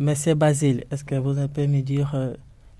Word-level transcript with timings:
Monsieur 0.00 0.34
Basile, 0.34 0.84
est-ce 0.92 1.02
que 1.02 1.16
vous 1.16 1.34
pouvez 1.48 1.66
me 1.66 1.80
dire 1.80 2.12
euh, 2.14 2.32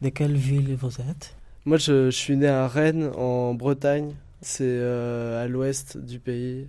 de 0.02 0.08
quelle 0.08 0.36
ville 0.36 0.76
vous 0.76 1.00
êtes? 1.00 1.34
Moi, 1.64 1.76
je, 1.76 2.12
suis 2.12 2.36
né 2.36 2.46
à 2.46 2.68
Rennes, 2.68 3.10
en 3.16 3.54
Bretagne. 3.54 4.14
C'est 4.40 4.62
euh, 4.62 5.42
à 5.42 5.48
l'ouest 5.48 5.98
du 5.98 6.20
pays, 6.20 6.68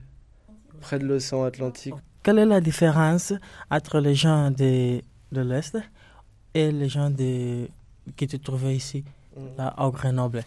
près 0.81 0.97
de 0.97 1.05
l'océan 1.05 1.43
Atlantique. 1.43 1.93
Quelle 2.23 2.39
est 2.39 2.47
la 2.47 2.61
différence 2.61 3.31
entre 3.69 3.99
les 3.99 4.15
gens 4.15 4.49
de, 4.49 5.01
de 5.31 5.41
l'Est 5.41 5.77
et 6.55 6.71
les 6.71 6.89
gens 6.89 7.11
de, 7.11 7.67
qui 8.17 8.25
te 8.25 8.37
trouvaient 8.37 8.75
ici, 8.75 9.03
mm. 9.37 9.41
là, 9.55 9.75
au 9.77 9.91
Grenoble? 9.91 10.41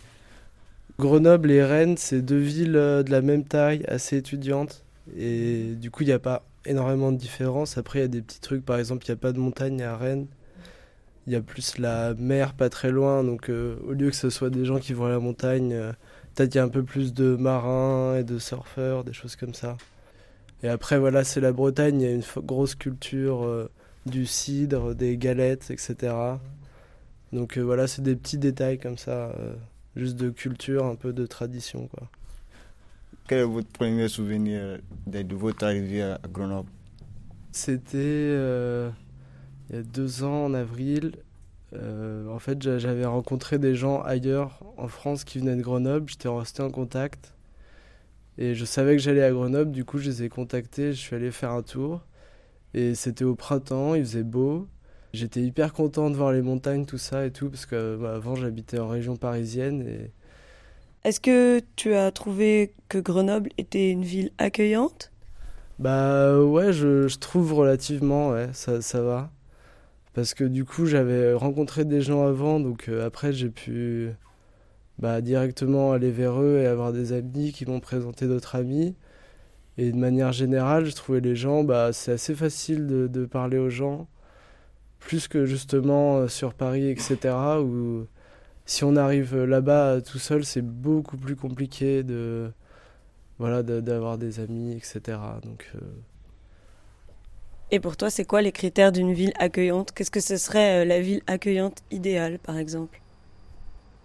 Grenoble 0.99 1.53
et 1.53 1.63
Rennes, 1.63 1.97
c'est 1.97 2.23
deux 2.23 2.41
villes 2.41 2.75
euh, 2.75 3.05
de 3.05 3.13
la 3.13 3.23
même 3.23 3.45
taille, 3.45 3.85
assez 3.87 4.17
étudiantes. 4.17 4.83
Et 5.17 5.75
du 5.77 5.93
coup, 5.93 6.03
il 6.03 6.07
n'y 6.07 6.13
a 6.13 6.19
pas 6.19 6.43
énormément 6.67 7.13
de 7.13 7.17
différences. 7.17 7.79
Après, 7.79 8.01
il 8.01 8.03
y 8.03 8.05
a 8.05 8.09
des 8.09 8.23
petits 8.23 8.41
trucs. 8.41 8.65
Par 8.65 8.79
exemple, 8.79 9.05
il 9.07 9.11
n'y 9.11 9.15
a 9.15 9.17
pas 9.17 9.33
de 9.33 9.39
montagne 9.39 9.83
à 9.83 9.97
Rennes. 9.97 10.27
Il 11.27 11.33
y 11.33 11.37
a 11.37 11.41
plus 11.41 11.79
la 11.79 12.15
mer 12.15 12.55
pas 12.55 12.69
très 12.69 12.91
loin. 12.91 13.25
Donc, 13.25 13.49
euh, 13.49 13.77
au 13.87 13.93
lieu 13.93 14.11
que 14.11 14.17
ce 14.17 14.31
soit 14.31 14.51
des 14.51 14.65
gens 14.65 14.79
qui 14.79 14.93
vont 14.93 15.07
à 15.07 15.11
la 15.11 15.21
montagne, 15.21 15.73
euh, 15.73 15.93
peut-être 16.35 16.51
qu'il 16.51 16.59
y 16.59 16.63
a 16.63 16.65
un 16.65 16.69
peu 16.69 16.83
plus 16.83 17.15
de 17.15 17.37
marins 17.37 18.17
et 18.17 18.25
de 18.25 18.39
surfeurs, 18.39 19.05
des 19.05 19.13
choses 19.13 19.37
comme 19.37 19.55
ça. 19.55 19.77
Et 20.63 20.69
après, 20.69 20.99
voilà, 20.99 21.25
c'est 21.25 21.41
la 21.41 21.53
Bretagne. 21.53 22.01
Il 22.01 22.05
y 22.05 22.11
a 22.11 22.15
une 22.15 22.25
grosse 22.45 22.75
culture 22.75 23.45
euh, 23.45 23.71
du 24.07 24.27
cidre, 24.27 24.95
des 24.95 25.17
galettes, 25.17 25.71
etc. 25.71 26.15
Donc, 27.33 27.59
voilà, 27.59 27.87
c'est 27.87 28.03
des 28.03 28.17
petits 28.17 28.39
détails 28.39 28.79
comme 28.79 28.99
ça. 28.99 29.35
juste 29.97 30.17
de 30.17 30.31
culture, 30.31 30.85
un 30.87 30.97
peu 30.97 31.13
de 31.13 31.27
tradition, 31.27 31.87
quoi. 31.89 32.09
Quel 33.29 33.39
est 33.39 33.45
votre 33.45 33.69
premier 33.69 34.09
souvenir 34.09 34.79
de 35.07 35.35
votre 35.35 35.65
arrivée 35.65 36.03
à 36.03 36.21
Grenoble? 36.31 36.71
C'était 37.53 37.97
euh, 37.97 38.91
il 39.71 39.77
y 39.77 39.79
a 39.79 39.83
deux 39.83 40.25
ans, 40.25 40.47
en 40.47 40.55
avril. 40.55 41.13
Euh, 41.75 42.29
en 42.29 42.39
fait, 42.39 42.63
j'avais 42.63 43.07
rencontré 43.07 43.59
des 43.59 43.75
gens 43.75 44.03
ailleurs 44.03 44.63
en 44.77 44.89
France 44.89 45.25
qui 45.25 45.39
venaient 45.39 45.57
de 45.57 45.63
Grenoble. 45.63 46.09
J'étais 46.09 46.29
resté 46.29 46.63
en 46.63 46.71
contact. 46.71 47.35
Et 48.39 48.55
je 48.55 48.65
savais 48.65 48.97
que 48.97 49.03
j'allais 49.03 49.23
à 49.23 49.31
Grenoble. 49.31 49.71
Du 49.71 49.85
coup, 49.85 49.99
je 49.99 50.11
les 50.11 50.23
ai 50.25 50.29
contactés. 50.29 50.93
Je 50.93 50.99
suis 50.99 51.15
allé 51.17 51.31
faire 51.31 51.53
un 51.53 51.63
tour. 51.63 52.03
Et 52.75 52.95
c'était 52.95 53.25
au 53.25 53.35
printemps, 53.35 53.95
il 53.95 54.05
faisait 54.05 54.23
beau. 54.23 54.67
J'étais 55.13 55.43
hyper 55.43 55.75
content 55.75 56.09
de 56.09 56.17
voir 56.17 56.33
les 56.33 56.41
montagnes, 56.41 56.87
tout 56.87 56.97
ça 56.97 57.27
et 57.27 57.31
tout, 57.31 57.51
parce 57.51 57.67
que 57.67 57.97
bah, 57.97 58.15
avant 58.15 58.35
j'habitais 58.35 58.79
en 58.79 58.89
région 58.89 59.17
parisienne 59.17 59.83
et 59.83 60.11
est-ce 61.05 61.21
que 61.21 61.61
tu 61.77 61.95
as 61.95 62.11
trouvé 62.13 62.75
que 62.89 62.99
Grenoble 62.99 63.51
était 63.59 63.91
une 63.91 64.05
ville 64.05 64.31
accueillante? 64.39 65.11
Bah 65.79 66.39
ouais, 66.41 66.73
je, 66.73 67.17
trouve 67.19 67.55
relativement, 67.55 68.35
ça, 68.53 69.03
va. 69.03 69.31
Parce 70.15 70.35
que 70.35 70.45
du 70.45 70.65
coup, 70.65 70.87
j'avais 70.87 71.33
rencontré 71.33 71.85
des 71.85 72.03
gens 72.03 72.27
avant, 72.27 72.61
donc 72.61 72.89
euh, 72.89 73.07
après, 73.07 73.33
j'ai 73.33 73.49
pu 73.49 74.11
bah, 74.99 75.21
directement 75.21 75.93
aller 75.93 76.11
vers 76.11 76.41
eux 76.41 76.59
et 76.59 76.67
avoir 76.67 76.93
des 76.93 77.13
amis 77.13 77.53
qui 77.53 77.67
m'ont 77.67 77.81
présenté 77.81 78.27
d'autres 78.29 78.55
amis. 78.55 78.95
Et 79.79 79.91
de 79.91 79.97
manière 79.97 80.33
générale, 80.33 80.85
je 80.85 80.95
trouvais 80.95 81.21
les 81.21 81.35
gens, 81.35 81.65
bah, 81.65 81.93
c'est 81.93 82.13
assez 82.13 82.35
facile 82.35 82.87
de, 82.87 83.25
parler 83.27 83.59
aux 83.59 83.71
gens, 83.71 84.07
plus 85.01 85.29
que 85.29 85.47
justement 85.47 86.19
euh, 86.19 86.29
sur 86.29 86.55
Paris, 86.55 86.89
etc., 86.89 87.35
si 88.67 88.85
on 88.85 88.97
arrive 88.97 89.37
là-bas 89.37 90.01
tout 90.03 90.19
seul, 90.19 90.45
c'est 90.45 90.63
beaucoup 90.63 91.17
plus 91.17 91.37
compliqué 91.37 92.03
de 92.03 92.53
voilà 93.39 93.63
d'avoir 93.63 94.19
des 94.19 94.41
amis, 94.41 94.73
etc. 94.73 95.19
Donc 95.43 95.71
euh, 95.75 95.81
Et 97.73 97.81
pour 97.81 97.97
toi, 97.97 98.11
c'est 98.11 98.25
quoi 98.25 98.41
les 98.43 98.53
critères 98.53 98.93
d'une 98.93 99.13
ville 99.13 99.33
accueillante? 99.39 99.93
Qu'est-ce 99.93 100.11
que 100.13 100.21
ce 100.21 100.37
serait 100.37 100.83
euh, 100.83 100.85
la 100.85 101.01
ville 101.01 101.23
accueillante 101.27 101.83
idéale, 101.91 102.39
par 102.39 102.57
exemple? 102.59 103.03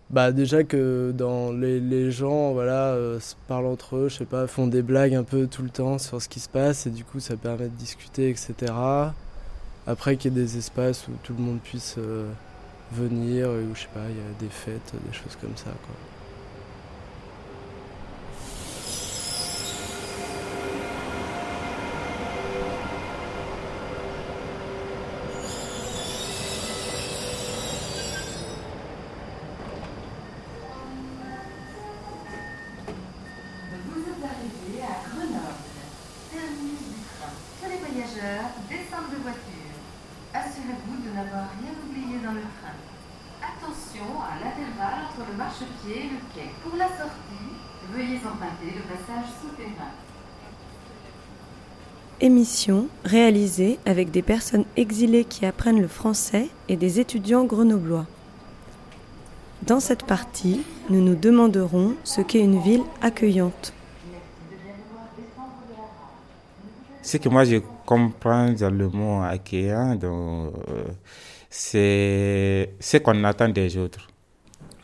Bah 0.09 0.31
déjà 0.31 0.63
que 0.63 1.11
dans 1.13 1.52
les, 1.52 1.81
les 1.81 2.11
gens 2.11 2.53
voilà 2.53 2.94
euh, 2.94 3.19
se 3.19 3.35
parlent 3.47 3.66
entre 3.66 3.97
eux 3.97 4.09
je 4.09 4.16
sais 4.19 4.25
pas 4.25 4.47
font 4.47 4.68
des 4.68 4.81
blagues 4.81 5.13
un 5.13 5.25
peu 5.25 5.47
tout 5.47 5.63
le 5.63 5.69
temps 5.69 5.97
sur 5.97 6.22
ce 6.22 6.29
qui 6.29 6.39
se 6.39 6.47
passe 6.47 6.88
et 6.88 6.91
du 6.91 7.03
coup 7.03 7.19
ça 7.19 7.35
permet 7.35 7.66
de 7.68 7.75
discuter 7.75 8.29
etc 8.29 8.74
après 9.85 10.16
qu'il 10.16 10.34
y 10.34 10.39
ait 10.39 10.44
des 10.44 10.57
espaces 10.57 11.09
où 11.09 11.12
tout 11.24 11.34
le 11.34 11.44
monde 11.44 11.59
puisse 11.62 11.97
venir, 12.92 13.50
ou 13.50 13.75
je 13.75 13.81
sais 13.81 13.88
pas, 13.94 14.09
il 14.09 14.18
y 14.18 14.20
a 14.20 14.34
des 14.40 14.50
fêtes, 14.50 14.94
des 15.06 15.14
choses 15.14 15.38
comme 15.40 15.56
ça. 15.56 15.72
Quoi. 15.86 15.96
Vous 33.90 34.02
êtes 34.02 34.24
arrivé 34.24 34.81
à 34.84 35.09
Grenoble. 35.09 35.66
Terminus 36.31 36.84
du 36.88 37.02
train. 37.04 37.34
Tous 37.62 37.69
les 37.69 37.78
voyageurs 37.78 38.50
descendent 38.69 39.12
de 39.12 39.22
voiture. 39.24 39.75
Assurez-vous 40.34 41.02
de 41.02 41.09
n'avoir 41.16 41.50
rien 41.58 41.74
oublié 41.81 42.19
dans 42.19 42.34
le 42.34 42.46
train. 42.59 42.78
Attention 43.42 44.22
à 44.22 44.38
l'intervalle 44.38 45.09
entre 45.09 45.27
le 45.38 45.44
marchepied 45.44 45.96
et 45.96 46.09
le 46.09 46.18
quai. 46.34 46.50
Pour 46.64 46.75
la 46.78 46.88
sortie, 46.88 47.53
veuillez 47.94 48.18
emprunter 48.18 48.74
le 48.75 48.81
passage 48.81 49.30
souterrain. 49.42 49.92
Émission 52.20 52.88
réalisée 53.06 53.78
avec 53.86 54.09
des 54.09 54.24
personnes 54.24 54.66
exilées 54.75 55.25
qui 55.25 55.46
apprennent 55.46 55.81
le 55.81 55.88
français 55.88 56.50
et 56.68 56.75
des 56.75 57.00
étudiants 57.00 57.46
grenoblois. 57.46 58.08
Dans 59.62 59.80
cette 59.80 60.03
partie, 60.03 60.64
nous 60.90 61.02
nous 61.02 61.16
demanderons 61.16 61.94
ce 62.04 62.22
qu'est 62.22 62.40
une 62.40 62.59
ville 62.62 62.84
accueillante. 63.02 63.74
Ce 67.04 67.18
que 67.18 67.30
moi 67.30 67.46
je 67.46 67.58
comprends 67.86 68.52
dans 68.52 68.74
le 68.74 68.90
mot 68.90 69.22
accueillant, 69.22 69.98
euh, 70.04 70.52
c'est 71.50 72.74
ce 72.80 72.98
qu'on 72.98 73.24
attend 73.24 73.50
des 73.50 73.78
autres. 73.78 74.08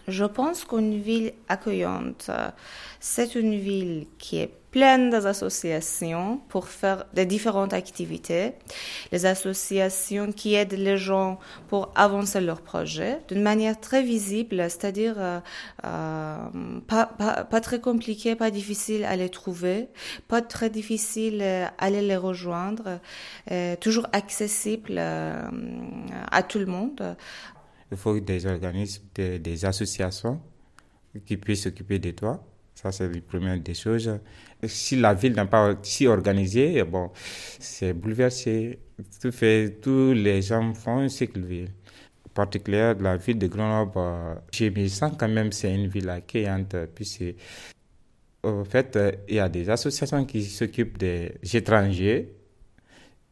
Je 0.08 0.25
pense 0.25 0.66
qu'une 0.66 1.00
ville 1.02 1.34
accueillante, 1.47 2.30
c'est 3.00 3.36
une 3.36 3.56
ville 3.56 4.08
qui 4.18 4.38
est 4.38 4.52
pleine 4.74 5.12
d'associations 5.12 6.40
pour 6.50 6.68
faire 6.68 7.06
des 7.14 7.28
différentes 7.28 7.74
activités. 7.74 8.53
Les 9.12 9.28
associations 9.28 10.31
qui 10.31 10.56
aident 10.56 10.74
les 10.74 10.97
gens 10.97 11.40
pour 11.68 11.91
avancer 11.96 12.41
leurs 12.41 12.62
projets 12.62 13.19
d'une 13.28 13.44
manière 13.44 13.80
très 13.80 14.02
visible, 14.02 14.58
c'est-à-dire 14.72 15.14
euh, 15.19 15.40
euh, 15.86 16.38
pas, 16.88 17.06
pas, 17.06 17.44
pas, 17.44 17.62
très 17.62 17.80
compliqué, 17.80 18.35
pas 18.35 18.50
difficile 18.50 19.06
à 19.06 19.16
les 19.16 19.30
trouver, 19.30 19.90
pas 20.28 20.41
très 20.41 20.72
difficile 20.72 21.44
à 21.44 21.72
aller 21.78 22.02
les 22.02 22.18
rejoindre, 22.18 23.00
euh, 23.52 23.75
toujours 23.75 24.08
accessible 24.12 24.96
euh, 24.97 25.40
à 26.31 26.41
tout 26.41 26.58
le 26.58 26.66
monde. 26.66 27.16
Il 27.93 27.97
faut 27.97 28.19
des 28.19 28.45
organismes, 28.45 29.03
des, 29.15 29.65
associations 29.65 30.41
qui 31.25 31.37
puissent 31.37 31.63
s'occuper 31.63 31.99
de 31.99 32.11
toi 32.11 32.43
ça, 32.75 32.91
c'est 32.91 33.07
la 33.07 33.21
première 33.21 33.59
des 33.59 33.73
choses. 33.73 34.19
Si 34.65 34.95
la 34.95 35.13
ville 35.13 35.33
n'est 35.33 35.45
pas 35.45 35.75
si 35.83 36.07
organisée, 36.07 36.83
bon, 36.83 37.11
c'est 37.59 37.93
bouleversé. 37.93 38.79
Tout 39.21 39.31
fait, 39.31 39.79
tous 39.81 40.13
les 40.13 40.41
gens 40.41 40.73
font 40.73 41.07
ce 41.07 41.25
qu'ils 41.25 41.43
veulent. 41.43 41.69
En 42.27 42.33
particulier, 42.33 42.93
la 42.99 43.17
ville 43.17 43.37
de 43.37 43.47
Grenoble, 43.47 44.41
je 44.51 44.65
me 44.65 44.87
sens 44.87 45.13
quand 45.17 45.29
même 45.29 45.51
c'est 45.51 45.73
une 45.73 45.87
ville 45.87 46.09
accueillante. 46.09 46.75
Puis 46.95 47.35
en 48.43 48.65
fait, 48.65 48.97
il 49.29 49.35
y 49.35 49.39
a 49.39 49.47
des 49.49 49.69
associations 49.69 50.25
qui 50.25 50.43
s'occupent 50.43 50.97
des 50.97 51.33
étrangers. 51.53 52.33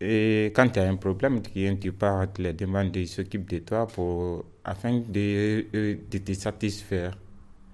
Et 0.04 0.52
quand 0.56 0.66
il 0.76 0.82
y 0.82 0.86
a 0.86 0.90
un 0.90 0.96
problème, 0.96 1.42
tu 1.44 1.92
pars, 1.92 2.26
tu 2.34 2.42
les 2.42 2.54
demandes, 2.54 2.96
ils 2.96 3.08
s'occupent 3.08 3.50
de 3.50 3.60
toi 3.60 3.86
pour, 3.86 4.46
afin 4.64 5.00
de, 5.08 5.66
de 5.72 6.18
te 6.18 6.34
satisfaire. 6.34 7.16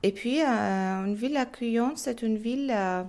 Et 0.03 0.11
puis, 0.11 0.41
euh, 0.41 1.05
une 1.05 1.15
ville 1.15 1.37
accueillante, 1.37 1.97
c'est 1.97 2.21
une 2.21 2.37
ville 2.37 2.71
euh, 2.75 3.03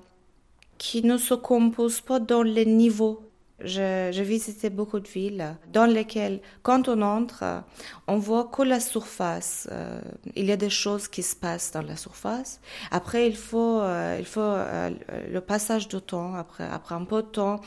qui 0.78 1.02
ne 1.02 1.19
se 1.19 1.34
compose 1.34 2.00
pas 2.00 2.20
dans 2.20 2.44
les 2.44 2.64
niveaux 2.64 3.27
j'ai 3.64 4.22
visité 4.22 4.70
beaucoup 4.70 5.00
de 5.00 5.08
villes 5.08 5.56
dans 5.72 5.87
lesquelles, 5.87 6.40
quand 6.62 6.88
on 6.88 7.02
entre, 7.02 7.64
on 8.06 8.19
voit 8.19 8.44
que 8.44 8.62
la 8.62 8.78
surface. 8.78 9.69
Euh, 9.72 10.00
il 10.37 10.46
y 10.46 10.52
a 10.52 10.56
des 10.56 10.70
choses 10.70 11.08
qui 11.08 11.25
se 11.25 11.34
passent 11.34 11.72
dans 11.72 11.82
la 11.82 11.96
surface. 11.96 12.60
Après, 12.93 13.26
il 13.26 13.37
faut, 13.37 13.81
euh, 13.81 14.16
il 14.19 14.25
faut 14.25 14.40
euh, 14.40 14.90
le 15.28 15.40
passage 15.40 15.88
de 15.88 15.99
temps. 15.99 16.34
Après, 16.34 16.69
après 16.70 16.94
un 16.94 17.05
peu 17.05 17.22
de 17.22 17.28
temps, 17.28 17.60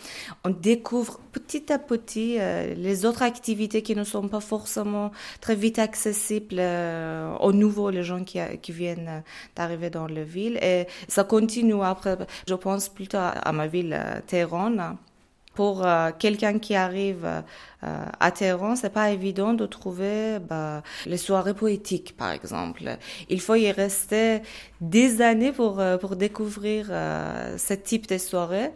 on 0.46 0.50
découvre 0.50 1.20
petit 1.34 1.72
à 1.74 1.80
petit 1.80 2.38
les 2.76 3.06
autres 3.06 3.24
activités 3.24 3.82
qui 3.82 3.96
ne 3.96 4.04
sont 4.04 4.28
pas 4.28 4.40
forcément 4.40 5.12
très 5.42 5.56
vite 5.56 5.80
accessibles 5.80 6.62
aux 7.40 7.54
nouveaux, 7.54 7.90
les 7.90 8.04
gens 8.04 8.24
qui, 8.24 8.40
qui 8.62 8.72
viennent 8.72 9.24
d'arriver 9.56 9.90
dans 9.90 10.08
la 10.08 10.24
ville. 10.24 10.58
Et 10.62 10.88
ça 11.08 11.24
continue 11.24 11.82
après. 11.84 12.18
Je 12.48 12.56
pense 12.56 12.90
plutôt 12.90 13.18
à, 13.18 13.52
ma 13.52 13.68
ville, 13.68 13.98
Téhéran 14.28 14.96
Pour 15.54 15.86
euh, 15.86 16.12
quelqu'un 16.18 16.60
qui 16.60 16.76
arrive 16.76 17.26
euh, 17.26 18.06
à 18.20 18.32
Téhéran, 18.32 18.78
c'est 18.78 18.90
pas 18.90 19.12
évident 19.12 19.54
de 19.54 19.66
trouver 19.66 20.40
bah, 20.40 20.82
les 21.06 21.18
soirées 21.18 21.54
poétiques, 21.54 22.16
par 22.16 22.32
exemple. 22.32 22.98
Il 23.30 23.42
faut 23.42 23.56
y 23.56 23.70
rester 23.70 24.40
des 24.80 25.22
années 25.22 25.52
pour, 25.52 25.82
euh, 25.82 25.98
pour 25.98 26.16
découvrir 26.16 26.88
ce 26.88 27.74
type 27.74 28.08
de 28.08 28.18
soirées. 28.18 28.72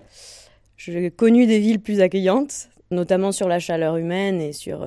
J'ai 0.75 1.11
connu 1.11 1.47
des 1.47 1.59
villes 1.59 1.79
plus 1.79 2.01
accueillantes, 2.01 2.67
notamment 2.91 3.31
sur 3.31 3.47
la 3.47 3.59
chaleur 3.59 3.95
humaine 3.95 4.41
et 4.41 4.51
sur, 4.51 4.85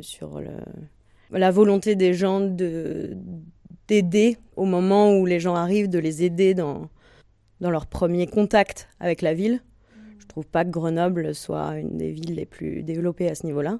sur 0.00 0.40
la 1.30 1.50
volonté 1.52 1.94
des 1.94 2.14
gens 2.14 2.40
de 2.40 3.16
d'aider 3.86 4.36
au 4.54 4.66
moment 4.66 5.16
où 5.16 5.26
les 5.26 5.40
gens 5.40 5.56
arrivent, 5.56 5.88
de 5.88 5.98
les 5.98 6.22
aider 6.22 6.54
dans, 6.54 6.88
dans 7.60 7.70
leur 7.70 7.86
premier 7.86 8.28
contact 8.28 8.88
avec 9.00 9.20
la 9.20 9.34
ville 9.34 9.60
trouve 10.30 10.46
pas 10.46 10.64
que 10.64 10.70
Grenoble 10.70 11.34
soit 11.34 11.78
une 11.78 11.96
des 11.96 12.12
villes 12.12 12.34
les 12.34 12.46
plus 12.46 12.82
développées 12.82 13.28
à 13.28 13.34
ce 13.34 13.46
niveau-là. 13.46 13.78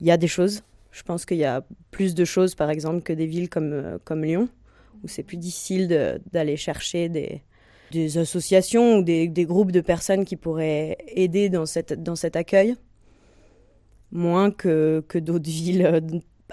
Il 0.00 0.06
y 0.06 0.10
a 0.10 0.16
des 0.16 0.28
choses. 0.28 0.62
Je 0.92 1.02
pense 1.02 1.26
qu'il 1.26 1.38
y 1.38 1.44
a 1.44 1.64
plus 1.90 2.14
de 2.14 2.24
choses, 2.24 2.54
par 2.54 2.70
exemple, 2.70 3.02
que 3.02 3.12
des 3.12 3.26
villes 3.26 3.48
comme, 3.48 3.72
euh, 3.72 3.98
Lyon, 4.10 4.48
où 5.04 5.08
c'est 5.08 5.22
plus 5.22 5.36
difficile 5.36 6.20
d'aller 6.32 6.56
chercher 6.56 7.08
des, 7.08 7.42
associations 8.18 8.98
ou 8.98 9.02
des, 9.02 9.28
groupes 9.44 9.72
de 9.72 9.80
personnes 9.80 10.24
qui 10.24 10.36
pourraient 10.36 10.96
aider 11.08 11.48
dans 11.48 11.66
cet 11.66 12.36
accueil, 12.36 12.76
moins 14.12 14.50
que, 14.50 15.04
que 15.08 15.18
d'autres 15.18 15.50
villes 15.50 15.84
euh, 15.84 16.00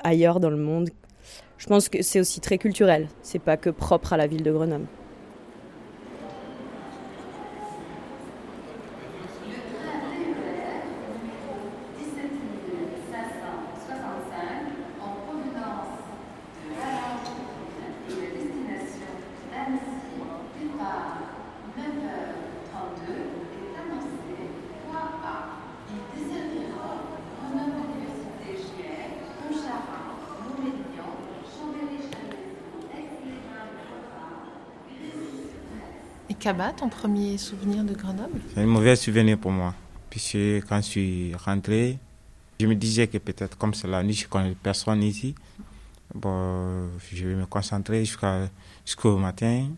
ailleurs 0.04 0.40
dans 0.40 0.50
le 0.50 0.58
monde. 0.58 0.90
Je 1.58 1.68
pense 1.68 1.88
que 1.88 2.02
c'est 2.02 2.20
aussi 2.20 2.42
très 2.42 2.58
culturel. 2.58 3.08
C'est 3.22 3.40
pas 3.40 3.58
que 3.58 3.70
propre 3.70 4.14
à 4.14 4.18
la 4.18 4.28
ville 4.28 4.44
de 4.44 4.52
Grenoble. 4.52 4.88
Kaba, 36.40 36.72
ton 36.74 36.90
premier 36.90 37.38
souvenir 37.38 37.84
de 37.84 37.94
Grenoble? 37.94 38.40
C'est 38.54 38.62
un 38.62 38.66
mauvais 38.66 38.96
souvenir 38.96 39.38
pour 39.38 39.52
moi. 39.52 39.74
Puisque 40.10 40.38
quand 40.68 40.78
je 40.78 40.82
suis 40.82 41.36
rentré, 41.36 41.98
je 42.60 42.68
me 42.68 42.76
disais 42.76 43.08
que 43.08 43.18
peut-être 43.18 43.58
comme 43.58 43.74
c'est 43.74 43.88
la 43.88 44.04
nuit, 44.04 44.14
je 44.14 44.28
connais 44.28 44.56
personne 44.56 45.02
ici. 45.04 45.36
Bon, 46.14 46.90
je 47.12 47.28
vais 47.28 47.36
me 47.36 47.46
concentrer 47.46 48.06
jusqu'au 48.06 49.18
matin. 49.18 49.70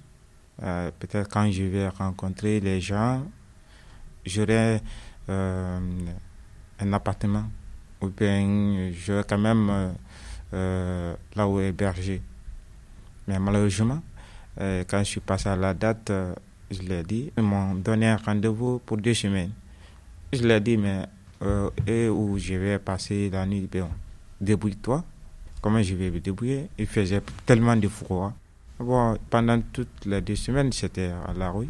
Euh, 0.62 0.92
peut-être 1.00 1.30
quand 1.30 1.50
je 1.52 1.64
vais 1.64 1.88
rencontrer 1.88 2.60
les 2.60 2.82
gens, 2.82 3.24
j'aurai 4.26 4.82
euh, 5.30 5.80
un 6.80 6.94
appartement. 6.94 7.46
Ou 8.02 8.10
bien 8.10 8.92
j'aurai 8.92 9.24
quand 9.24 9.38
même 9.38 9.94
euh, 10.54 11.16
là 11.36 11.48
où 11.48 11.60
héberger. 11.60 12.22
Mais 13.28 13.40
malheureusement, 13.40 14.02
quand 14.58 15.00
je 15.00 15.04
suis 15.04 15.22
passé 15.22 15.50
à 15.50 15.56
la 15.56 15.74
date, 15.74 16.12
je 16.72 16.82
l'ai 16.82 17.04
dit. 17.04 17.32
Ils 17.38 17.44
m'ont 17.44 17.76
donné 17.76 18.08
un 18.08 18.18
rendez-vous 18.18 18.80
pour 18.80 18.98
deux 18.98 19.14
semaines. 19.14 19.52
Je 20.34 20.42
l'ai 20.44 20.60
dit, 20.60 20.78
mais 20.78 21.06
euh, 21.42 22.10
où 22.10 22.38
je 22.38 22.56
vais 22.56 22.80
passer 22.80 23.30
la 23.30 23.46
nuit, 23.46 23.70
bon, 23.72 23.90
débrouille-toi. 24.40 25.04
Comment 25.62 25.82
je 25.82 25.96
vais 25.96 26.12
me 26.12 26.20
débrouiller? 26.20 26.70
Il 26.78 26.88
faisait 26.88 27.22
tellement 27.46 27.76
de 27.76 27.88
froid. 27.88 28.34
Bon, 28.80 29.18
pendant 29.30 29.62
toutes 29.62 30.06
les 30.06 30.22
deux 30.22 30.36
semaines, 30.36 30.72
j'étais 30.72 31.12
à 31.26 31.34
la 31.34 31.50
rue. 31.50 31.70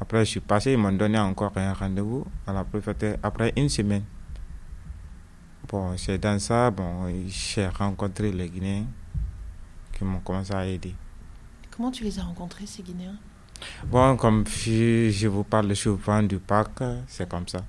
Après, 0.00 0.24
je 0.24 0.30
suis 0.30 0.40
passé, 0.40 0.72
ils 0.72 0.78
m'ont 0.78 0.92
donné 0.92 1.18
encore 1.18 1.52
un 1.56 1.72
rendez-vous 1.72 2.26
à 2.46 2.52
la 2.52 2.64
préfecture 2.64 3.16
après 3.22 3.52
une 3.56 3.68
semaine. 3.68 4.04
Bon, 5.68 5.96
c'est 5.96 6.18
dans 6.18 6.38
ça, 6.38 6.70
bon, 6.70 7.08
j'ai 7.26 7.66
rencontré 7.66 8.30
les 8.30 8.48
Guinéens 8.48 8.86
qui 9.92 10.04
m'ont 10.04 10.20
commencé 10.20 10.52
à 10.54 10.66
aider. 10.66 10.94
Comment 11.70 11.90
tu 11.90 12.04
les 12.04 12.18
as 12.18 12.22
rencontrés, 12.22 12.66
ces 12.66 12.82
Guinéens? 12.82 13.16
Bon, 13.86 14.16
comme 14.16 14.44
je, 14.46 15.26
vous 15.28 15.44
parle 15.44 15.74
souvent 15.76 16.22
du 16.22 16.38
parc, 16.38 16.82
c'est 17.06 17.28
comme 17.28 17.46
ça. 17.48 17.64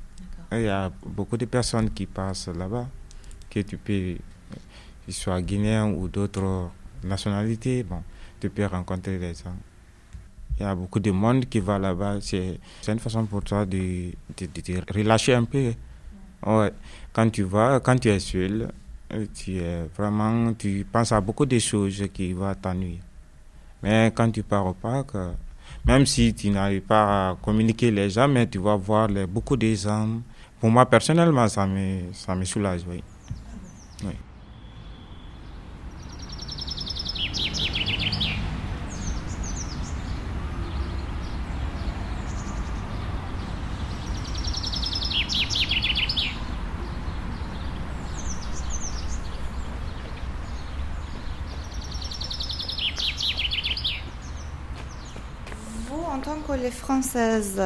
Il 0.51 0.61
y 0.61 0.67
a 0.69 0.91
beaucoup 1.05 1.37
de 1.37 1.45
personnes 1.45 1.89
qui 1.91 2.05
passent 2.05 2.47
là-bas, 2.47 2.87
que 3.49 3.59
tu 3.61 3.77
peux, 3.77 4.15
qu'ils 5.05 5.13
soient 5.13 5.41
guinéens 5.41 5.87
ou 5.91 6.07
d'autres 6.07 6.69
nationalités, 7.03 7.83
bon, 7.83 8.01
tu 8.39 8.49
peux 8.49 8.65
rencontrer 8.65 9.17
les 9.17 9.33
gens. 9.33 9.55
Il 10.59 10.63
y 10.63 10.65
a 10.65 10.73
beaucoup 10.73 10.99
de 10.99 11.11
monde 11.11 11.45
qui 11.45 11.59
va 11.59 11.77
là-bas. 11.77 12.17
C'est 12.21 12.57
une 12.87 12.99
façon 12.99 13.25
pour 13.25 13.43
toi 13.43 13.65
de, 13.65 14.11
de, 14.39 14.93
relâcher 14.93 15.35
un 15.35 15.43
peu. 15.43 15.73
Ouais. 16.45 16.71
Quand 17.13 17.29
tu 17.29 17.43
vas, 17.43 17.79
quand 17.79 17.97
tu 17.99 18.09
es 18.09 18.19
seul, 18.19 18.71
tu 19.35 19.57
es 19.57 19.83
vraiment, 19.95 20.53
tu 20.53 20.85
penses 20.91 21.11
à 21.11 21.21
beaucoup 21.21 21.45
de 21.45 21.59
choses 21.59 22.03
qui 22.11 22.33
vont 22.33 22.53
t'ennuyer. 22.55 22.99
Mais 23.83 24.11
quand 24.15 24.31
tu 24.31 24.41
pars 24.41 24.65
au 24.65 24.73
parc, 24.73 25.15
même 25.87 26.05
si 26.05 26.33
tu 26.33 26.49
n'arrives 26.49 26.81
pas 26.81 27.29
à 27.29 27.35
communiquer 27.35 27.89
les 27.91 28.09
gens, 28.09 28.27
mais 28.27 28.45
tu 28.45 28.59
vas 28.59 28.75
voir 28.75 29.07
beaucoup 29.27 29.55
d'exemples. 29.55 30.21
Pour 30.59 30.69
moi, 30.69 30.85
personnellement, 30.85 31.47
ça 31.47 31.65
me, 31.65 32.11
ça 32.13 32.35
me 32.35 32.43
soulage, 32.43 32.81
oui. 32.89 33.01
oui. 34.03 34.13
Les 56.55 56.71
Françaises, 56.71 57.61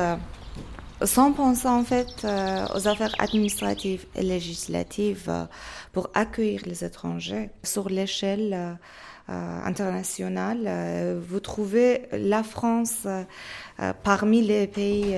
sans 1.04 1.34
penser 1.34 1.68
en 1.68 1.84
fait 1.84 2.24
euh, 2.24 2.66
aux 2.76 2.88
affaires 2.88 3.14
administratives 3.20 4.06
et 4.16 4.24
législatives 4.24 5.28
euh, 5.30 5.46
pour 5.92 6.10
accueillir 6.14 6.62
les 6.66 6.84
étrangers 6.84 7.50
sur 7.64 7.90
l'échelle 7.90 8.78
euh, 9.30 9.60
internationale, 9.64 11.20
vous 11.22 11.40
trouvez 11.40 12.04
la 12.12 12.44
France 12.44 13.08
parmi 14.04 14.42
les 14.42 14.68
pays 14.68 15.16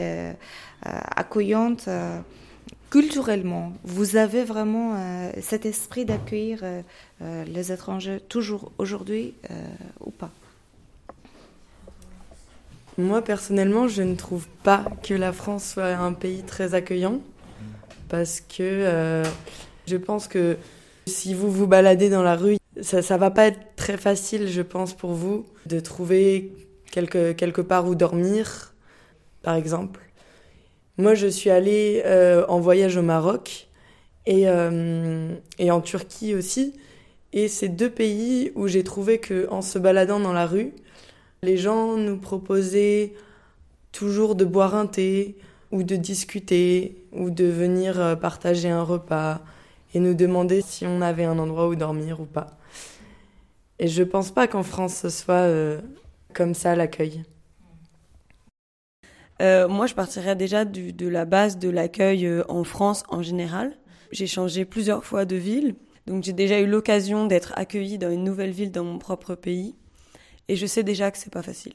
accueillants 0.84 1.78
culturellement, 2.92 3.74
vous 3.84 4.18
avez 4.18 4.44
vraiment 4.44 4.96
cet 5.42 5.66
esprit 5.66 6.06
d'accueillir 6.06 6.64
les 7.22 7.72
étrangers 7.72 8.20
toujours 8.20 8.72
aujourd'hui 8.78 9.34
ou 10.02 10.12
pas? 10.12 10.30
Moi, 12.98 13.24
personnellement, 13.24 13.88
je 13.88 14.04
ne 14.04 14.16
trouve 14.16 14.48
pas 14.64 14.86
que 15.02 15.14
la 15.14 15.32
France 15.32 15.72
soit 15.74 15.88
un 15.88 16.14
pays 16.14 16.44
très 16.44 16.74
accueillant. 16.76 17.22
Parce 18.10 18.42
que 18.42 18.62
euh, 18.62 19.24
je 19.88 19.98
pense 19.98 20.28
que 20.28 20.58
si 21.08 21.34
vous 21.34 21.52
vous 21.52 21.68
baladez 21.68 22.10
dans 22.10 22.22
la 22.22 22.36
rue, 22.36 22.58
ça 22.82 22.98
ne 22.98 23.20
va 23.20 23.32
pas 23.32 23.48
être 23.48 23.76
très 23.76 23.98
facile, 23.98 24.48
je 24.48 24.62
pense, 24.62 24.94
pour 24.94 25.14
vous 25.14 25.46
de 25.66 25.80
trouver 25.80 26.54
quelque, 26.92 27.32
quelque 27.32 27.62
part 27.62 27.88
où 27.88 27.96
dormir, 27.96 28.74
par 29.42 29.56
exemple. 29.56 30.00
Moi, 30.98 31.16
je 31.16 31.28
suis 31.28 31.50
allée 31.50 32.04
euh, 32.06 32.46
en 32.48 32.60
voyage 32.60 32.98
au 32.98 33.02
Maroc 33.02 33.68
et, 34.28 34.48
euh, 34.48 35.34
et 35.58 35.72
en 35.72 35.82
Turquie 35.82 36.36
aussi. 36.36 36.74
Et 37.34 37.48
c'est 37.48 37.70
deux 37.70 37.90
pays 37.90 38.52
où 38.54 38.68
j'ai 38.68 38.84
trouvé 38.84 39.20
qu'en 39.20 39.64
se 39.64 39.80
baladant 39.80 40.20
dans 40.20 40.34
la 40.34 40.46
rue, 40.46 40.72
les 41.44 41.58
gens 41.58 41.98
nous 41.98 42.18
proposaient 42.18 43.14
toujours 43.92 44.36
de 44.36 44.46
boire 44.46 44.76
un 44.76 44.88
thé 44.88 45.36
ou 45.72 45.84
de 45.84 45.98
discuter 45.98 47.06
ou 47.12 47.30
de 47.30 47.44
venir 47.44 48.00
euh, 48.00 48.16
partager 48.16 48.70
un 48.70 48.82
repas 48.82 49.42
et 49.94 50.00
nous 50.00 50.14
demander 50.14 50.62
si 50.62 50.86
on 50.88 51.02
avait 51.02 51.26
un 51.26 51.38
endroit 51.38 51.68
où 51.68 51.76
dormir 51.76 52.22
ou 52.22 52.26
pas. 52.26 52.58
Et 53.78 53.88
je 53.88 54.04
pense 54.04 54.32
pas 54.32 54.48
qu'en 54.48 54.64
France 54.64 54.96
ce 54.96 55.10
soit 55.10 55.34
euh, 55.34 55.82
comme 56.34 56.54
ça 56.54 56.76
l'accueil. 56.76 57.24
Euh, 59.42 59.68
moi, 59.68 59.88
je 59.88 59.96
partirais 59.96 60.36
déjà 60.36 60.64
de 60.64 61.08
la 61.08 61.26
base 61.26 61.58
de 61.58 61.70
l'accueil 61.70 62.30
en 62.48 62.64
France 62.64 63.04
en 63.10 63.22
général. 63.22 63.76
J'ai 64.12 64.28
changé 64.28 64.64
plusieurs 64.64 65.04
fois 65.04 65.26
de 65.26 65.36
ville, 65.36 65.76
donc 66.08 66.24
j'ai 66.24 66.34
déjà 66.34 66.60
eu 66.62 66.68
l'occasion 66.68 67.26
d'être 67.26 67.52
accueillie 67.58 67.98
dans 67.98 68.12
une 68.12 68.24
nouvelle 68.24 68.52
ville 68.52 68.72
dans 68.72 68.84
mon 68.86 69.00
propre 69.00 69.36
pays. 69.36 69.76
Et 70.48 70.56
je 70.56 70.66
sais 70.66 70.84
déjà 70.84 71.12
que 71.12 71.18
c'est 71.18 71.32
pas 71.32 71.44
facile. 71.44 71.74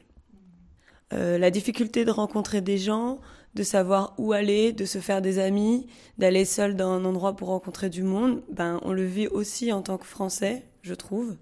Euh, 1.13 1.39
la 1.39 1.51
difficulté 1.51 2.05
de 2.05 2.11
rencontrer 2.11 2.61
des 2.61 2.77
gens, 2.77 3.21
de 3.55 3.63
savoir 3.63 4.15
où 4.19 4.33
aller, 4.33 4.73
de 4.73 4.85
se 4.85 4.99
faire 4.99 5.23
des 5.23 5.39
amis, 5.39 5.87
d'aller 6.19 6.45
seul 6.45 6.77
dans 6.77 6.91
un 6.91 7.05
endroit 7.05 7.35
pour 7.35 7.49
rencontrer 7.49 7.89
du 7.89 8.03
monde, 8.03 8.43
ben 8.53 8.79
on 8.83 8.93
le 8.93 9.05
vit 9.05 9.27
aussi 9.29 9.73
en 9.73 9.81
tant 9.81 9.97
que 9.97 10.07
Français, 10.07 10.65
je 10.83 10.95
trouve. 10.95 11.37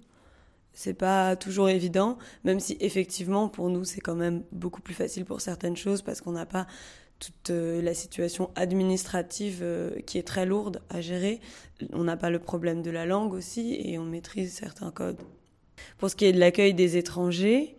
C'est 0.73 0.95
pas 0.95 1.37
toujours 1.37 1.68
évident, 1.68 2.16
même 2.45 2.61
si 2.61 2.76
effectivement 2.80 3.49
pour 3.49 3.71
nous 3.71 3.85
c'est 3.85 4.00
quand 4.00 4.14
même 4.14 4.45
beaucoup 4.52 4.83
plus 4.83 4.95
facile 4.95 5.25
pour 5.25 5.40
certaines 5.40 5.76
choses 5.76 6.02
parce 6.02 6.21
qu'on 6.21 6.33
n'a 6.33 6.47
pas 6.47 6.66
toute 7.18 7.50
euh, 7.50 7.80
la 7.83 7.95
situation 7.95 8.50
administrative 8.56 9.61
euh, 9.62 9.99
qui 10.06 10.18
est 10.18 10.26
très 10.26 10.47
lourde 10.47 10.83
à 10.90 11.00
gérer. 11.00 11.40
On 11.92 12.04
n'a 12.04 12.16
pas 12.16 12.30
le 12.30 12.38
problème 12.38 12.83
de 12.83 12.90
la 12.90 13.06
langue 13.06 13.33
aussi 13.33 13.75
et 13.80 13.99
on 13.99 14.04
maîtrise 14.04 14.52
certains 14.52 14.90
codes. 14.90 15.23
Pour 15.99 16.11
ce 16.11 16.16
qui 16.16 16.25
est 16.25 16.33
de 16.33 16.38
l'accueil 16.38 16.75
des 16.75 16.97
étrangers, 16.97 17.76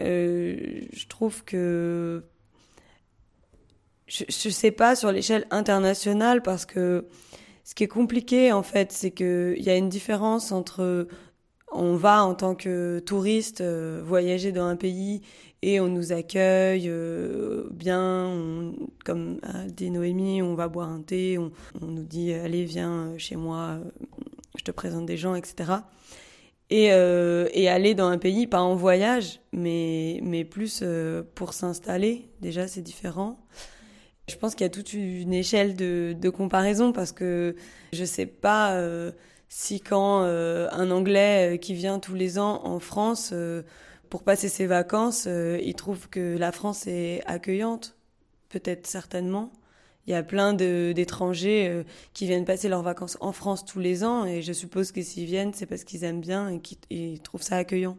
euh, 0.00 0.56
je 0.92 1.06
trouve 1.06 1.44
que 1.44 2.24
je 4.06 4.24
ne 4.24 4.52
sais 4.52 4.70
pas 4.70 4.96
sur 4.96 5.12
l'échelle 5.12 5.46
internationale 5.50 6.42
parce 6.42 6.66
que 6.66 7.06
ce 7.64 7.74
qui 7.74 7.84
est 7.84 7.88
compliqué 7.88 8.52
en 8.52 8.62
fait, 8.62 8.92
c'est 8.92 9.10
qu'il 9.10 9.62
y 9.62 9.70
a 9.70 9.76
une 9.76 9.88
différence 9.88 10.52
entre 10.52 11.08
on 11.72 11.96
va 11.96 12.24
en 12.24 12.34
tant 12.34 12.54
que 12.54 13.00
touriste 13.00 13.62
voyager 13.62 14.52
dans 14.52 14.66
un 14.66 14.76
pays 14.76 15.22
et 15.66 15.80
on 15.80 15.88
nous 15.88 16.12
accueille 16.12 16.90
euh, 16.90 17.64
bien, 17.70 18.74
comme 19.02 19.40
a 19.42 19.64
dit 19.64 19.90
Noémie, 19.90 20.42
on 20.42 20.54
va 20.54 20.68
boire 20.68 20.90
un 20.90 21.00
thé, 21.00 21.38
on, 21.38 21.50
nous 21.80 22.02
dit 22.02 22.34
allez 22.34 22.66
viens 22.66 23.14
chez 23.16 23.36
moi, 23.36 23.78
je 24.58 24.62
te 24.62 24.70
présente 24.70 25.06
des 25.06 25.16
gens, 25.16 25.34
etc. 25.34 25.72
Et, 26.70 26.92
euh, 26.92 27.46
et, 27.52 27.68
aller 27.68 27.94
dans 27.94 28.08
un 28.08 28.18
pays, 28.18 28.46
pas 28.46 28.60
en 28.60 28.74
voyage, 28.74 29.40
mais, 29.52 30.18
mais 30.22 30.44
plus 30.44 30.80
euh, 30.82 31.22
pour 31.34 31.52
s'installer, 31.52 32.30
déjà 32.40 32.66
c'est 32.66 32.80
différent. 32.80 33.38
Je 34.28 34.36
pense 34.36 34.54
qu'il 34.54 34.64
y 34.64 34.66
a 34.66 34.70
toute 34.70 34.94
une 34.94 35.34
échelle 35.34 35.76
de, 35.76 36.16
de, 36.18 36.30
comparaison 36.30 36.92
parce 36.92 37.12
que 37.12 37.54
je 37.92 38.04
sais 38.04 38.24
pas 38.24 38.80
si 39.50 39.80
quand 39.82 40.22
un 40.22 40.90
Anglais 40.90 41.58
qui 41.60 41.74
vient 41.74 41.98
tous 41.98 42.14
les 42.14 42.38
ans 42.38 42.62
en 42.64 42.78
France 42.78 43.34
pour 44.14 44.22
passer 44.22 44.48
ses 44.48 44.66
vacances, 44.66 45.24
euh, 45.26 45.58
il 45.60 45.74
trouve 45.74 46.08
que 46.08 46.36
la 46.38 46.52
France 46.52 46.86
est 46.86 47.20
accueillante, 47.26 47.96
peut-être 48.48 48.86
certainement. 48.86 49.50
Il 50.06 50.10
y 50.10 50.14
a 50.14 50.22
plein 50.22 50.52
d'étrangers 50.52 51.68
euh, 51.68 51.82
qui 52.12 52.26
viennent 52.26 52.44
passer 52.44 52.68
leurs 52.68 52.82
vacances 52.82 53.16
en 53.20 53.32
France 53.32 53.64
tous 53.64 53.80
les 53.80 54.04
ans 54.04 54.24
et 54.24 54.42
je 54.42 54.52
suppose 54.52 54.92
que 54.92 55.02
s'ils 55.02 55.26
viennent, 55.26 55.54
c'est 55.54 55.66
parce 55.66 55.84
qu'ils 55.84 56.04
aiment 56.04 56.20
bien 56.20 56.48
et 56.48 56.60
qu'ils 56.60 57.20
trouvent 57.20 57.42
ça 57.42 57.56
accueillant. 57.56 57.96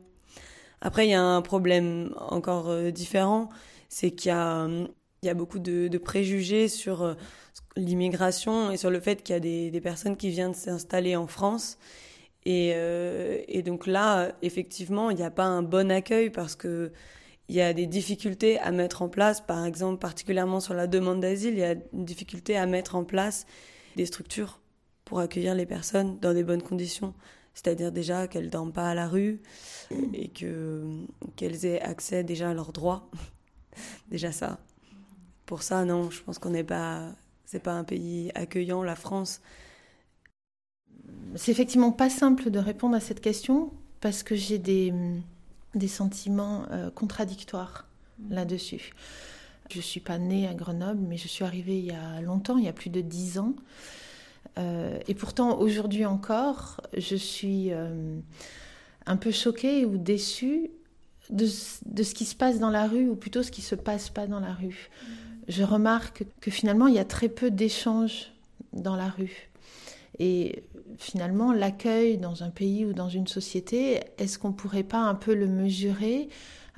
Après, 0.82 1.08
il 1.08 1.12
y 1.12 1.16
a 1.16 1.24
un 1.24 1.42
problème 1.42 2.14
encore 2.20 2.70
euh, 2.70 2.92
différent, 2.92 3.50
c'est 3.90 4.12
qu'il 4.12 4.30
y 4.30 5.30
a, 5.30 5.34
beaucoup 5.34 5.60
de, 5.60 5.98
préjugés 5.98 6.68
sur 6.68 7.16
l'immigration 7.76 8.72
et 8.72 8.78
sur 8.78 8.92
le 8.92 9.00
fait 9.00 9.24
qu'il 9.24 9.34
y 9.34 9.38
a 9.38 9.40
des, 9.40 9.82
personnes 9.82 10.18
qui 10.18 10.30
viennent 10.30 10.54
s'installer 10.54 11.16
en 11.16 11.28
France 11.28 11.78
euh, 12.48 13.42
et 13.48 13.64
donc 13.64 13.88
là, 13.88 14.32
effectivement, 14.42 15.10
il 15.10 15.18
n'y 15.18 15.24
a 15.24 15.32
pas 15.32 15.46
un 15.46 15.64
bon 15.64 15.92
accueil 15.92 16.30
parce 16.30 16.56
que 16.56 16.92
il 17.50 17.56
y 17.56 17.62
a 17.62 17.74
des 17.74 17.88
difficultés 17.88 18.60
à 18.60 18.72
mettre 18.72 19.02
en 19.02 19.10
place, 19.10 19.42
par 19.42 19.66
exemple, 19.66 20.00
particulièrement 20.00 20.60
sur 20.60 20.74
la 20.74 20.88
demande 20.88 21.20
d'asile, 21.20 21.54
il 21.54 21.60
y 21.60 21.64
a 21.64 21.76
une 21.94 22.06
difficulté 22.06 22.58
à 22.58 22.66
mettre 22.66 22.96
en 22.96 23.04
place 23.04 23.46
des 23.96 24.06
structures 24.06 24.60
pour 25.06 25.20
accueillir 25.20 25.54
les 25.54 25.66
personnes 25.66 26.20
dans 26.20 26.34
des 26.34 26.44
bonnes 26.44 26.64
conditions. 26.64 27.14
C'est-à-dire 27.54 27.92
déjà 27.92 28.28
qu'elles 28.28 28.46
ne 28.46 28.50
dorment 28.50 28.74
pas 28.74 28.90
à 28.90 28.96
la 28.96 29.08
rue 29.08 29.42
et 30.14 30.28
que, 30.28 30.84
qu'elles 31.36 31.66
aient 31.66 31.82
accès 31.82 32.24
déjà 32.24 32.50
à 32.50 32.54
leurs 32.54 32.74
droits. 32.74 33.10
déjà 34.10 34.32
ça. 34.32 34.60
Pour 35.46 35.62
ça, 35.62 35.86
non, 35.86 36.10
je 36.10 36.22
pense 36.24 36.40
qu'on 36.40 36.50
n'est 36.50 36.64
pas, 36.64 37.12
c'est 37.46 37.62
pas 37.62 37.74
un 37.74 37.84
pays 37.84 38.32
accueillant, 38.34 38.84
la 38.84 38.96
France 38.96 39.42
c'est 41.36 41.52
effectivement 41.52 41.92
pas 41.92 42.10
simple 42.10 42.50
de 42.50 42.60
répondre 42.60 42.96
à 42.96 43.00
cette 43.00 43.22
question 43.22 43.72
parce 44.02 44.24
que 44.24 44.36
j'ai 44.36 44.58
des, 44.58 44.94
des 45.76 45.88
sentiments 45.88 46.66
euh, 46.72 46.90
contradictoires 46.90 47.88
là-dessus. 48.30 48.94
Je 49.70 49.78
ne 49.78 49.84
suis 49.84 50.00
pas 50.00 50.18
née 50.18 50.48
à 50.48 50.54
Grenoble, 50.54 51.02
mais 51.08 51.18
je 51.18 51.28
suis 51.28 51.44
arrivée 51.44 51.80
il 51.80 51.86
y 51.86 51.92
a 51.92 52.22
longtemps, 52.22 52.58
il 52.58 52.66
y 52.66 52.70
a 52.70 52.74
plus 52.74 52.90
de 52.90 53.02
dix 53.02 53.40
ans. 53.40 53.56
Euh, 54.58 55.00
et 55.08 55.16
pourtant, 55.16 55.60
aujourd'hui 55.60 56.06
encore, 56.06 56.82
je 56.96 57.16
suis 57.16 57.74
euh, 57.74 58.20
un 59.06 59.18
peu 59.18 59.32
choquée 59.32 59.86
ou 59.86 59.98
déçue 59.98 60.70
de, 61.30 61.48
de, 61.86 62.04
ce 62.04 62.14
qui 62.14 62.26
se 62.26 62.36
passe 62.36 62.60
dans 62.60 62.70
la 62.70 62.88
rue, 62.88 63.10
ou 63.10 63.16
plutôt 63.16 63.44
ce 63.44 63.52
qui 63.52 63.62
ne 63.62 63.66
se 63.66 63.76
passe 63.76 64.10
pas 64.10 64.28
dans 64.28 64.40
la 64.40 64.54
rue. 64.54 64.90
Je 65.48 65.64
remarque 65.64 66.24
que 66.40 66.52
finalement, 66.52 66.88
il 66.88 66.94
y 66.94 67.00
a 67.00 67.06
très 67.06 67.30
peu 67.30 67.50
d'échanges 67.52 68.32
dans 68.74 68.96
la 68.96 69.10
rue. 69.10 69.50
Et 70.20 70.64
finalement, 70.98 71.52
l'accueil 71.52 72.18
dans 72.18 72.44
un 72.44 72.50
pays 72.50 72.86
ou 72.86 72.94
dans 72.94 73.10
une 73.10 73.28
société, 73.28 74.02
est-ce 74.18 74.40
qu'on 74.40 74.50
ne 74.50 74.54
pourrait 74.54 74.84
pas 74.84 75.02
un 75.02 75.16
peu 75.16 75.34
le 75.34 75.48
mesurer 75.48 76.30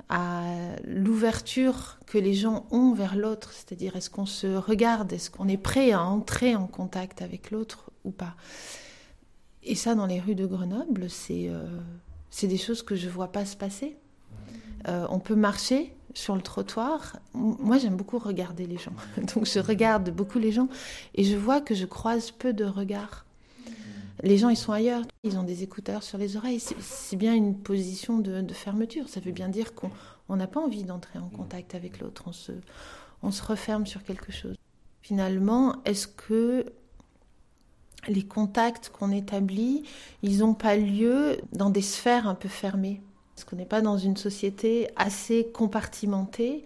à 0.08 0.42
l'ouverture 0.84 1.98
que 2.06 2.18
les 2.18 2.34
gens 2.34 2.66
ont 2.70 2.92
vers 2.92 3.16
l'autre? 3.16 3.52
C'est-à-dire, 3.52 3.96
est-ce 3.96 4.10
qu'on 4.10 4.26
se 4.26 4.46
regarde? 4.46 5.12
Est-ce 5.12 5.30
qu'on 5.30 5.48
est 5.48 5.58
prêt 5.58 5.92
à 5.92 6.02
entrer 6.02 6.56
en 6.56 6.66
contact 6.66 7.22
avec 7.22 7.50
l'autre 7.50 7.90
ou 8.04 8.10
pas? 8.10 8.34
Et 9.62 9.74
ça, 9.74 9.94
dans 9.94 10.06
les 10.06 10.20
rues 10.20 10.34
de 10.34 10.46
Grenoble, 10.46 11.10
c'est 11.10 11.48
euh, 11.48 11.66
des 12.42 12.56
choses 12.56 12.82
que 12.82 12.96
je 12.96 13.06
ne 13.06 13.12
vois 13.12 13.30
pas 13.30 13.44
se 13.44 13.56
passer. 13.56 13.96
Euh, 14.88 15.06
on 15.10 15.18
peut 15.18 15.34
marcher 15.34 15.94
sur 16.14 16.34
le 16.34 16.42
trottoir. 16.42 17.16
Moi, 17.34 17.78
j'aime 17.78 17.96
beaucoup 17.96 18.18
regarder 18.18 18.66
les 18.66 18.78
gens. 18.78 18.94
Donc, 19.34 19.44
je 19.44 19.58
regarde 19.58 20.10
beaucoup 20.10 20.38
les 20.38 20.52
gens 20.52 20.68
et 21.14 21.24
je 21.24 21.36
vois 21.36 21.60
que 21.60 21.74
je 21.74 21.84
croise 21.84 22.30
peu 22.30 22.52
de 22.52 22.64
regards 22.64 23.26
les 24.22 24.36
gens, 24.36 24.48
ils 24.48 24.56
sont 24.56 24.72
ailleurs, 24.72 25.02
ils 25.22 25.38
ont 25.38 25.44
des 25.44 25.62
écouteurs 25.62 26.02
sur 26.02 26.18
les 26.18 26.36
oreilles. 26.36 26.60
C'est 26.60 27.16
bien 27.16 27.34
une 27.34 27.56
position 27.56 28.18
de, 28.18 28.52
fermeture. 28.52 29.08
Ça 29.08 29.20
veut 29.20 29.32
bien 29.32 29.48
dire 29.48 29.74
qu'on 29.74 30.36
n'a 30.36 30.46
pas 30.46 30.60
envie 30.60 30.84
d'entrer 30.84 31.18
en 31.18 31.28
contact 31.28 31.74
avec 31.74 32.00
l'autre. 32.00 32.24
On 32.26 32.32
se, 32.32 32.52
on 33.22 33.30
se 33.30 33.42
referme 33.42 33.86
sur 33.86 34.02
quelque 34.02 34.32
chose. 34.32 34.56
Finalement, 35.02 35.76
est-ce 35.84 36.08
que 36.08 36.66
les 38.08 38.24
contacts 38.24 38.88
qu'on 38.90 39.12
établit, 39.12 39.84
ils 40.22 40.38
n'ont 40.38 40.54
pas 40.54 40.76
lieu 40.76 41.38
dans 41.52 41.70
des 41.70 41.82
sphères 41.82 42.28
un 42.28 42.34
peu 42.34 42.48
fermées? 42.48 43.00
Est-ce 43.36 43.44
qu'on 43.44 43.56
n'est 43.56 43.66
pas 43.66 43.82
dans 43.82 43.98
une 43.98 44.16
société 44.16 44.88
assez 44.96 45.48
compartimentée 45.54 46.64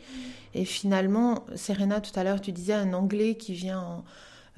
Et 0.55 0.65
finalement, 0.65 1.45
Serena, 1.55 2.01
tout 2.01 2.19
à 2.19 2.25
l'heure, 2.25 2.41
tu 2.41 2.51
disais 2.51 2.73
un 2.73 2.95
Anglais 2.95 3.35
qui 3.35 3.53
vient 3.53 3.81
en 3.81 4.05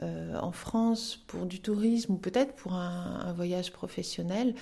euh, 0.03 0.37
en 0.41 0.51
France 0.51 1.23
pour 1.29 1.47
du 1.47 1.61
tourisme 1.61 2.15
ou 2.15 2.17
peut-être 2.17 2.55
pour 2.55 2.75
un, 2.75 3.33
voyage 3.35 3.73
professionnel, 3.73 4.55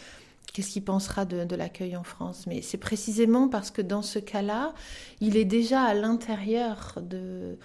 qu'est-ce 0.53 0.71
qu'il 0.71 0.85
pensera 0.85 1.25
de, 1.25 1.57
l'accueil 1.57 1.97
en 1.97 2.03
France? 2.03 2.47
Mais 2.47 2.61
c'est 2.61 2.79
précisément 2.79 3.49
parce 3.49 3.71
que 3.71 3.81
dans 3.81 4.03
ce 4.03 4.19
cas-là, 4.19 4.75
il 5.21 5.37
est 5.37 5.47
déjà 5.47 5.83
à 5.83 5.95
l'intérieur 5.95 6.99
de, 7.01 7.57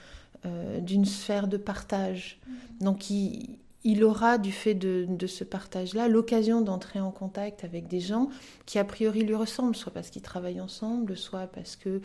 euh, 0.46 0.80
d'une 0.80 1.06
sphère 1.06 1.48
de 1.48 1.58
partage. 1.58 2.40
Donc 2.80 3.10
il, 3.10 3.58
il 3.84 4.04
aura, 4.04 4.38
du 4.38 4.52
fait 4.52 4.74
de, 4.74 5.06
de 5.08 5.28
ce 5.28 5.44
partage-là, 5.44 6.08
l'occasion 6.08 6.62
d'entrer 6.62 7.00
en 7.00 7.12
contact 7.12 7.64
avec 7.64 7.88
des 7.88 8.00
gens 8.00 8.30
qui, 8.66 8.80
a 8.80 8.84
priori, 8.84 9.24
lui 9.24 9.36
ressemblent, 9.36 9.76
soit 9.76 9.94
parce 9.94 10.10
qu'ils 10.10 10.22
travaillent 10.22 10.62
ensemble, 10.62 11.16
soit 11.18 11.48
parce 11.48 11.76
que 11.76 12.02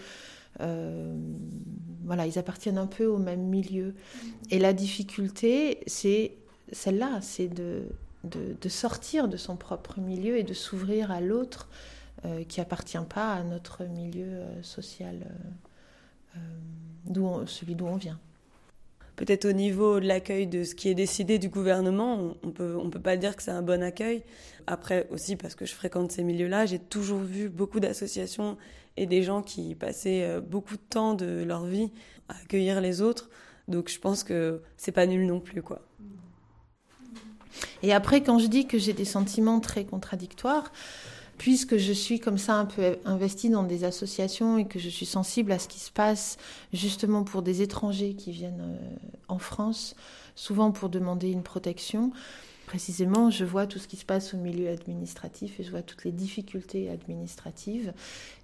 voilà, 0.59 2.27
ils 2.27 2.39
appartiennent 2.39 2.79
un 2.79 2.87
peu 2.87 3.07
au 3.07 3.19
même 3.19 3.43
milieu. 3.43 3.95
Et 4.51 4.59
la 4.59 4.73
difficulté, 4.73 5.81
c'est 5.87 6.33
celle-là, 6.73 7.21
c'est 7.21 7.49
de, 7.49 7.85
de, 8.25 8.69
sortir 8.69 9.29
de 9.29 9.37
son 9.37 9.57
propre 9.57 10.01
milieu 10.01 10.37
et 10.39 10.43
de 10.43 10.55
s'ouvrir 10.55 11.11
à 11.11 11.21
l'autre 11.21 11.69
euh, 12.25 12.45
qui 12.45 12.61
appartient 12.61 12.99
pas 13.09 13.35
à 13.35 13.43
notre 13.43 13.85
milieu 13.85 14.27
euh, 14.27 14.63
social, 14.63 15.27
d'où 17.05 17.47
celui 17.47 17.75
d'où 17.75 17.87
on 17.87 17.97
vient 17.97 18.19
peut-être 19.17 19.45
au 19.45 19.53
niveau 19.53 20.01
de 20.01 20.07
l'accueil 20.07 20.47
de 20.47 20.65
ce 20.65 20.75
qui 20.75 20.89
est 20.89 20.95
décidé 20.95 21.39
du 21.39 21.49
gouvernement, 21.49 22.35
on 22.43 22.51
peut, 22.51 22.77
on 22.77 22.91
peut 22.91 23.01
pas 23.01 23.17
dire 23.17 23.37
que 23.37 23.43
c'est 23.43 23.51
un 23.51 23.63
bon 23.63 23.83
accueil. 23.83 24.23
Après 24.67 25.07
aussi 25.11 25.37
parce 25.37 25.55
que 25.55 25.67
je 25.67 25.75
fréquente 25.75 26.13
ces 26.13 26.23
milieux-là, 26.23 26.67
j'ai 26.67 26.79
toujours 26.79 27.21
vu 27.21 27.49
beaucoup 27.49 27.81
d'associations 27.81 28.57
et 28.97 29.07
des 29.07 29.23
gens 29.23 29.43
qui 29.43 29.75
passaient 29.75 30.25
euh, 30.25 30.41
beaucoup 30.41 30.77
de 30.77 30.83
temps 30.89 31.15
de 31.15 31.43
leur 31.43 31.65
vie 31.65 31.91
à 32.29 32.37
accueillir 32.43 32.81
les 32.81 33.01
autres. 33.01 33.31
Donc 33.69 33.89
je 33.89 33.99
pense 33.99 34.25
que 34.25 34.61
c'est 34.77 34.93
pas 34.93 35.07
nul 35.07 35.27
non 35.27 35.41
plus 35.41 35.63
quoi. 35.63 35.83
Et 37.83 37.93
après 37.93 38.23
quand 38.23 38.39
je 38.39 38.47
dis 38.47 38.67
que 38.67 38.79
j'ai 38.79 38.93
des 38.93 39.05
sentiments 39.05 39.61
très 39.61 39.85
contradictoires, 39.85 40.73
puisque 41.39 41.77
je 41.77 41.93
suis 41.93 42.21
comme 42.21 42.39
ça 42.39 42.55
un 42.55 42.67
peu 42.67 42.99
investie 43.05 43.51
dans 43.51 43.65
des 43.65 43.85
associations 43.85 44.59
et 44.59 44.67
que 44.67 44.79
je 44.79 44.89
suis 44.89 45.07
sensible 45.07 45.53
à 45.53 45.59
ce 45.59 45.69
qui 45.69 45.81
se 45.81 45.91
passe 45.91 46.37
justement 46.73 47.25
pour 47.25 47.43
des 47.43 47.63
étrangers 47.63 48.15
qui 48.15 48.31
viennent 48.31 48.61
euh, 48.61 48.97
en 49.29 49.39
France, 49.39 49.97
souvent 50.35 50.71
pour 50.71 50.89
demander 50.89 51.31
une 51.31 51.43
protection, 51.43 52.13
précisément, 52.73 53.29
je 53.29 53.45
vois 53.45 53.67
tout 53.67 53.79
ce 53.79 53.87
qui 53.87 53.99
se 53.99 54.07
passe 54.07 54.33
au 54.33 54.39
milieu 54.39 54.71
administratif 54.71 55.61
et 55.61 55.63
je 55.63 55.71
vois 55.71 55.83
toutes 55.83 56.07
les 56.07 56.11
difficultés 56.11 56.89
administratives. 56.89 57.93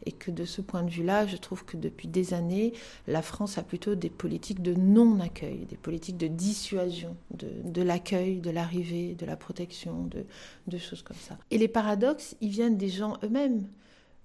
Et 0.04 0.12
que 0.12 0.30
de 0.30 0.44
ce 0.44 0.60
point 0.60 0.82
de 0.82 0.90
vue-là, 0.90 1.26
je 1.26 1.38
trouve 1.38 1.64
que 1.64 1.78
depuis 1.78 2.08
des 2.08 2.34
années, 2.34 2.74
la 3.06 3.22
France 3.22 3.56
a 3.56 3.62
plutôt 3.62 3.94
des 3.94 4.10
politiques 4.10 4.60
de 4.60 4.74
non-accueil, 4.74 5.64
des 5.64 5.78
politiques 5.78 6.18
de 6.18 6.26
dissuasion 6.26 7.16
de, 7.30 7.80
l'accueil, 7.80 8.40
de 8.40 8.50
l'arrivée, 8.50 9.14
de 9.14 9.24
la 9.24 9.34
protection, 9.34 10.04
de, 10.04 10.26
de 10.66 10.76
choses 10.76 11.00
comme 11.00 11.16
ça. 11.16 11.38
Et 11.50 11.56
les 11.56 11.66
paradoxes, 11.68 12.36
ils 12.42 12.50
viennent 12.50 12.76
des 12.76 12.90
gens 12.90 13.16
eux-mêmes 13.24 13.66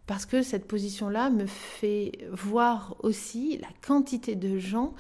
parce 0.06 0.26
que 0.26 0.44
cette 0.44 0.68
position-là 0.68 1.30
me 1.30 1.46
fait 1.46 2.12
voir 2.30 2.98
aussi 3.04 3.58
la 3.60 3.70
quantité 3.88 4.36
de 4.36 4.58
gens 4.58 4.96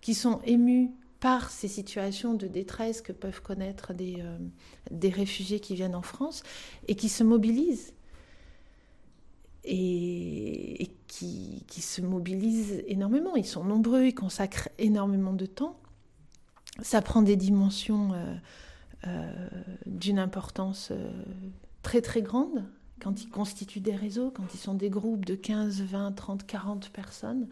qui 0.00 0.14
sont 0.14 0.40
émus 0.44 0.92
par 1.26 1.50
ces 1.50 1.66
situations 1.66 2.34
de 2.34 2.46
détresse 2.46 3.02
que 3.02 3.10
peuvent 3.10 3.42
connaître 3.42 3.92
des, 3.92 4.18
euh, 4.20 4.38
des 4.92 5.08
réfugiés 5.08 5.58
qui 5.58 5.74
viennent 5.74 5.96
en 5.96 6.02
France 6.02 6.44
et 6.86 6.94
qui 6.94 7.08
se 7.08 7.24
mobilisent. 7.24 7.94
Et, 9.64 10.88
qui, 11.08 11.64
qui, 11.66 11.82
se 11.82 12.00
mobilisent 12.00 12.84
énormément. 12.86 13.34
Ils 13.34 13.44
sont 13.44 13.64
nombreux, 13.64 14.04
ils 14.04 14.14
consacrent 14.14 14.68
énormément 14.78 15.32
de 15.32 15.46
temps. 15.46 15.80
Ça 16.80 17.02
prend 17.02 17.22
des 17.22 17.34
dimensions 17.34 18.12
euh, 18.12 18.36
euh, 19.08 19.48
d'une 19.86 20.20
importance 20.20 20.92
très 21.82 22.02
très 22.02 22.22
grande 22.22 22.62
quand 23.00 23.24
ils 23.24 23.30
constituent 23.30 23.80
des 23.80 23.96
réseaux, 23.96 24.30
quand 24.30 24.54
ils 24.54 24.60
sont 24.60 24.74
des 24.74 24.90
groupes 24.90 25.24
de 25.24 25.34
15, 25.34 25.82
20, 25.82 26.12
30, 26.12 26.46
40 26.46 26.90
personnes. 26.90 27.48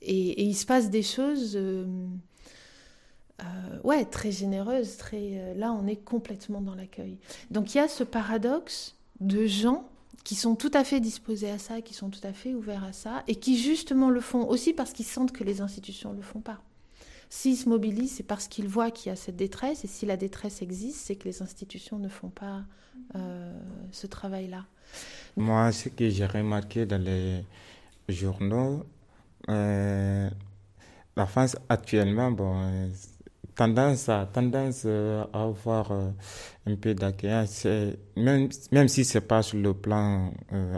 Et, 0.00 0.42
il 0.42 0.54
se 0.54 0.64
passe 0.64 0.88
des 0.88 1.02
choses 1.02 1.58
euh, 3.40 3.44
ouais, 3.84 4.04
très 4.04 4.30
généreuses. 4.30 4.96
Très, 4.96 5.32
euh, 5.38 5.54
là, 5.54 5.72
on 5.72 5.86
est 5.86 5.96
complètement 5.96 6.60
dans 6.60 6.74
l'accueil. 6.74 7.18
Donc 7.50 7.74
il 7.74 7.78
y 7.78 7.80
a 7.80 7.88
ce 7.88 8.04
paradoxe 8.04 8.96
de 9.20 9.46
gens 9.46 9.88
qui 10.24 10.34
sont 10.34 10.54
tout 10.54 10.70
à 10.74 10.84
fait 10.84 11.00
disposés 11.00 11.50
à 11.50 11.58
ça, 11.58 11.80
qui 11.80 11.94
sont 11.94 12.10
tout 12.10 12.20
à 12.24 12.32
fait 12.32 12.54
ouverts 12.54 12.84
à 12.84 12.92
ça, 12.92 13.24
et 13.26 13.34
qui 13.36 13.58
justement 13.58 14.10
le 14.10 14.20
font 14.20 14.48
aussi 14.48 14.72
parce 14.72 14.92
qu'ils 14.92 15.06
sentent 15.06 15.32
que 15.32 15.44
les 15.44 15.60
institutions 15.60 16.12
ne 16.12 16.16
le 16.16 16.22
font 16.22 16.40
pas. 16.40 16.60
S'ils 17.28 17.56
se 17.56 17.68
mobilisent, 17.68 18.16
c'est 18.16 18.22
parce 18.22 18.46
qu'ils 18.46 18.68
voient 18.68 18.90
qu'il 18.90 19.08
y 19.08 19.12
a 19.12 19.16
cette 19.16 19.36
détresse, 19.36 19.84
et 19.84 19.88
si 19.88 20.06
la 20.06 20.16
détresse 20.16 20.62
existe, 20.62 20.98
c'est 20.98 21.16
que 21.16 21.24
les 21.24 21.42
institutions 21.42 21.98
ne 21.98 22.08
font 22.08 22.28
pas 22.28 22.62
euh, 23.16 23.58
ce 23.90 24.06
travail-là. 24.06 24.66
Moi, 25.36 25.72
ce 25.72 25.88
que 25.88 26.10
j'ai 26.10 26.26
remarqué 26.26 26.84
dans 26.84 27.02
les 27.02 27.42
journaux, 28.08 28.84
euh, 29.48 30.28
la 31.16 31.26
France 31.26 31.56
actuellement, 31.68 32.30
bon, 32.30 32.90
tendance 33.54 34.08
à, 34.08 34.26
tendance 34.32 34.84
à 34.86 35.28
avoir 35.32 35.90
euh, 35.92 36.10
un 36.66 36.74
peu 36.76 36.94
d'accueil, 36.94 37.46
même, 38.16 38.48
même 38.70 38.88
si 38.88 39.04
ce 39.04 39.18
n'est 39.18 39.24
pas 39.24 39.42
sur 39.42 39.58
le 39.58 39.74
plan 39.74 40.32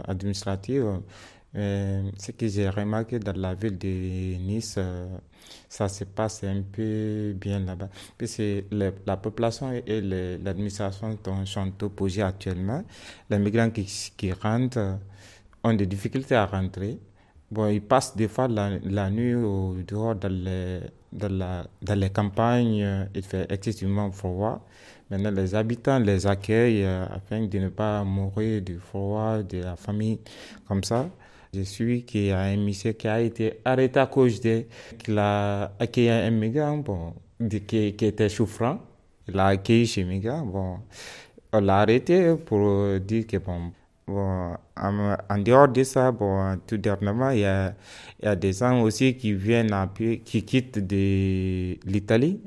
administratif, 0.07 0.81
ce 1.53 2.31
que 2.37 2.47
j'ai 2.47 2.67
remarqué 2.69 3.17
dans 3.19 3.35
la 3.39 3.53
ville 3.53 3.77
de 3.77 3.87
Nice, 4.37 4.77
ça 5.69 5.87
se 5.89 6.03
passe 6.03 6.43
un 6.43 6.61
peu 6.61 7.33
bien 7.39 7.59
là-bas. 7.59 7.89
C'est 8.25 8.65
la 8.71 9.17
population 9.17 9.71
et 9.71 10.01
l'administration 10.01 11.17
sont 11.45 11.83
opposés 11.83 12.21
actuellement. 12.21 12.83
Les 13.29 13.37
migrants 13.39 13.69
qui, 13.69 13.85
qui, 14.17 14.31
rentrent 14.33 14.97
ont 15.63 15.73
des 15.73 15.85
difficultés 15.85 16.35
à 16.35 16.45
rentrer. 16.45 16.99
Bon, 17.51 17.67
ils 17.67 17.81
passent 17.81 18.15
des 18.15 18.27
fois 18.27 18.47
la, 18.47 19.09
nuit 19.09 19.35
au 19.35 19.75
dehors 19.87 20.15
dans 20.15 20.31
les, 20.31 20.79
dans, 21.15 21.95
les 21.95 22.09
campagnes. 22.09 23.07
Il 23.13 23.23
fait 23.23 23.51
excessivement 23.51 24.11
froid. 24.11 24.65
Maintenant, 25.09 25.31
les 25.31 25.53
habitants 25.53 25.99
les 25.99 26.25
accueillent 26.25 26.83
euh, 26.83 27.05
afin 27.05 27.45
de 27.45 27.59
ne 27.59 27.69
pas 27.69 28.03
mourir 28.03 28.61
du 28.61 28.79
froid, 28.79 29.43
de 29.43 29.59
la 29.59 29.75
famille, 29.75 30.19
comme 30.67 30.83
ça. 30.83 31.07
Je 31.53 31.61
suis 31.61 32.03
qui 32.03 32.31
a 32.31 32.41
un 32.41 32.57
monsieur 32.57 32.93
qui 32.93 33.07
a 33.07 33.21
été 33.21 33.59
arrêté 33.63 33.99
à 33.99 34.07
cause 34.07 34.41
de 34.41 34.65
qu'il 34.97 35.17
a 35.19 35.71
accueilli 35.79 36.09
un 36.09 36.31
migrant 36.31 36.77
bon, 36.77 37.13
qui, 37.67 37.77
était 37.87 38.29
souffrant. 38.29 38.79
Il 39.27 39.35
l'a 39.35 39.47
accueilli 39.47 39.85
chez 39.85 40.03
migrant. 40.03 40.41
Bon, 40.41 40.79
on 41.53 41.61
l'a 41.61 41.79
arrêté 41.81 42.35
pour 42.35 42.99
dire 42.99 43.27
que 43.27 43.37
bon, 43.37 43.71
bon 44.07 44.55
en, 44.77 45.37
dehors 45.39 45.67
de 45.69 45.83
ça, 45.83 46.11
bon, 46.11 46.59
tout 46.67 46.77
dernièrement, 46.77 47.29
il 47.31 47.39
y 47.39 47.45
a, 47.45 47.73
y 48.21 48.27
a 48.27 48.35
des 48.35 48.53
gens 48.53 48.81
aussi 48.81 49.15
qui 49.15 49.33
viennent, 49.33 49.71
qui 50.23 50.43
quittent 50.43 50.77
l'Italie 50.91 52.41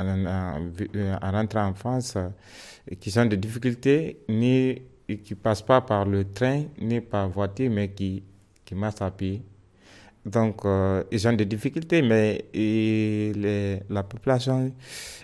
en, 0.00 0.26
en, 0.26 1.30
rentrant 1.32 1.66
en 1.66 1.74
France, 1.74 2.16
qui 3.00 3.10
sont 3.10 3.26
des 3.26 3.36
difficultés, 3.36 4.18
ni 4.28 4.82
qui 5.24 5.34
passent 5.34 5.62
pas 5.62 5.80
par 5.80 6.04
le 6.04 6.24
train, 6.24 6.64
ni 6.80 7.00
par 7.00 7.28
voiture, 7.28 7.70
mais 7.70 7.88
qui 7.90 8.22
qui 8.66 8.74
marchent 8.74 9.00
à 9.00 9.10
pied. 9.10 9.42
Donc, 10.26 10.64
euh, 10.64 11.04
ils 11.12 11.26
ont 11.28 11.32
des 11.32 11.46
difficultés, 11.46 12.02
mais 12.02 12.44
la 13.88 14.02
population 14.02 14.72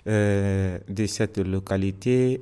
euh, 0.07 0.79
de 0.89 1.07
cette 1.07 1.39
localité, 1.39 2.41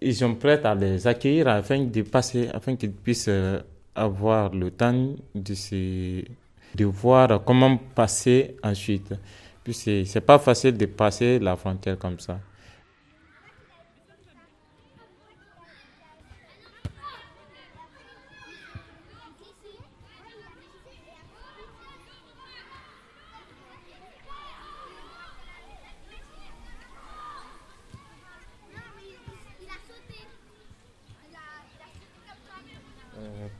ils 0.00 0.14
sont 0.14 0.34
prêts 0.34 0.64
à 0.64 0.74
les 0.74 1.06
accueillir 1.06 1.48
afin 1.48 1.84
de 1.84 2.02
passer, 2.02 2.48
afin 2.52 2.76
qu'ils 2.76 2.92
puissent 2.92 3.28
euh, 3.28 3.60
avoir 3.94 4.54
le 4.54 4.70
temps 4.70 5.14
de, 5.34 6.24
de 6.74 6.84
voir 6.84 7.44
comment 7.44 7.76
passer 7.76 8.56
ensuite. 8.62 9.14
Puis 9.62 9.74
c'est 9.74 10.20
pas 10.20 10.38
facile 10.38 10.76
de 10.76 10.86
passer 10.86 11.38
la 11.38 11.56
frontière 11.56 11.98
comme 11.98 12.18
ça. 12.18 12.40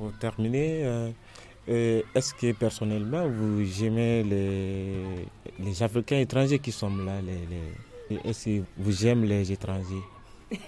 pour 0.00 0.09
terminer, 0.20 0.84
euh, 0.84 1.10
euh, 1.68 2.02
est-ce 2.14 2.34
que 2.34 2.52
personnellement 2.52 3.28
vous 3.28 3.84
aimez 3.84 4.22
les, 4.22 5.26
les 5.58 5.82
Africains 5.82 6.18
étrangers 6.18 6.58
qui 6.58 6.72
sont 6.72 6.94
là 6.96 7.20
les, 7.20 8.18
Est-ce 8.24 8.44
que 8.44 8.62
vous 8.78 9.06
aimez 9.06 9.26
les 9.26 9.52
étrangers? 9.52 10.04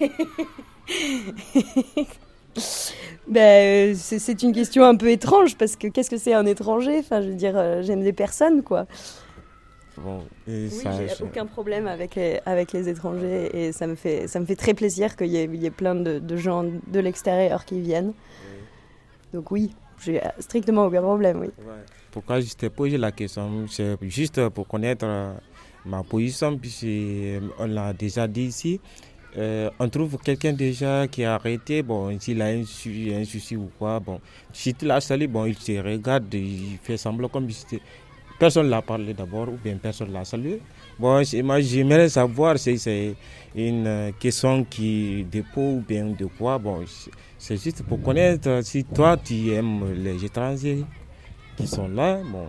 Ben, 3.27 3.95
c'est 3.95 4.43
une 4.43 4.51
question 4.51 4.83
un 4.83 4.95
peu 4.95 5.09
étrange 5.09 5.57
parce 5.57 5.75
que 5.75 5.87
qu'est-ce 5.87 6.09
que 6.09 6.17
c'est 6.17 6.33
un 6.33 6.45
étranger? 6.45 6.99
Enfin, 6.99 7.21
je 7.21 7.29
veux 7.29 7.35
dire, 7.35 7.53
euh, 7.55 7.81
j'aime 7.81 8.03
des 8.03 8.13
personnes, 8.13 8.63
quoi. 8.63 8.85
Bon, 9.97 10.23
oui, 10.47 10.69
j'ai 10.71 11.23
aucun 11.23 11.45
problème 11.45 11.87
avec 11.87 12.15
les, 12.15 12.41
avec 12.45 12.73
les 12.73 12.89
étrangers 12.89 13.49
et 13.53 13.71
ça 13.71 13.87
me 13.87 13.95
fait, 13.95 14.27
ça 14.27 14.39
me 14.39 14.45
fait 14.45 14.55
très 14.55 14.73
plaisir 14.73 15.15
qu'il 15.15 15.27
y, 15.27 15.37
y, 15.37 15.65
ait 15.65 15.71
plein 15.71 15.95
de, 15.95 16.19
de 16.19 16.35
gens 16.35 16.63
de 16.63 16.99
l'extérieur 16.99 17.63
qui 17.63 17.79
viennent. 17.79 18.13
Donc 19.33 19.49
oui, 19.51 19.71
j'ai 20.03 20.21
strictement 20.39 20.85
aucun 20.85 21.01
problème, 21.01 21.39
oui. 21.41 21.49
Pourquoi 22.11 22.39
je 22.39 22.53
t'ai 22.53 22.69
posé 22.69 22.97
la 22.97 23.11
question 23.11 23.65
C'est 23.67 23.97
juste 24.03 24.47
pour 24.49 24.67
connaître 24.67 25.05
euh, 25.07 25.33
ma 25.85 26.03
position, 26.03 26.55
puisqu'on 26.57 26.87
euh, 26.87 27.67
l'a 27.67 27.91
déjà 27.93 28.27
dit 28.27 28.43
ici. 28.43 28.79
Euh, 29.35 29.71
on 29.79 29.89
trouve 29.89 30.19
quelqu'un 30.19 30.53
déjà 30.53 31.07
qui 31.07 31.23
a 31.23 31.33
arrêté, 31.33 31.81
bon, 31.81 32.15
s'il 32.19 32.39
a 32.43 32.45
un, 32.49 32.63
souci 32.63 33.55
ou 33.55 33.71
quoi, 33.79 33.99
bon, 33.99 34.21
si 34.51 34.75
tu 34.75 34.85
l'as 34.85 35.01
salé, 35.01 35.25
bon, 35.25 35.45
il 35.45 35.57
se 35.57 35.71
regarde, 35.81 36.31
il 36.35 36.77
fait 36.83 36.97
semblant 36.97 37.29
comme 37.29 37.49
si 37.49 37.81
personne 38.37 38.67
ne 38.67 38.71
l'a 38.71 38.83
parlé 38.83 39.15
d'abord 39.15 39.49
ou 39.49 39.57
bien 39.63 39.75
personne 39.77 40.09
ne 40.09 40.13
l'a 40.13 40.25
salué. 40.25 40.61
Bon, 40.99 41.21
moi 41.43 41.59
j'aimerais 41.61 42.09
savoir 42.09 42.57
si 42.59 42.77
c'est 42.77 43.15
une 43.55 44.13
question 44.19 44.63
qui 44.63 45.25
dépôt 45.29 45.77
ou 45.77 45.83
bien 45.87 46.05
de 46.05 46.25
quoi, 46.25 46.57
bon, 46.57 46.83
c'est 47.37 47.57
juste 47.57 47.83
pour 47.83 48.01
connaître 48.01 48.61
si 48.63 48.83
toi 48.83 49.17
tu 49.17 49.51
aimes 49.51 49.93
les 49.93 50.23
étrangers 50.23 50.83
qui 51.57 51.67
sont 51.67 51.87
là, 51.87 52.21
bon, 52.23 52.47